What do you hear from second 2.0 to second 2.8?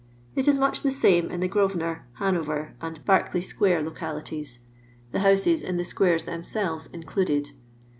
Hanover,